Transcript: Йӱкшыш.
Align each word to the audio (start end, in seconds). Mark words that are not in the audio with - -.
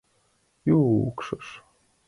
Йӱкшыш. 0.67 1.47